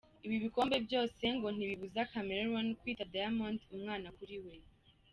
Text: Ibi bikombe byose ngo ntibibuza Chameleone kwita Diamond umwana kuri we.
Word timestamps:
Ibi 0.25 0.37
bikombe 0.43 0.75
byose 0.87 1.23
ngo 1.35 1.47
ntibibuza 1.55 2.01
Chameleone 2.11 2.71
kwita 2.79 3.09
Diamond 3.13 3.59
umwana 3.75 4.07
kuri 4.17 4.37
we. 4.45 4.55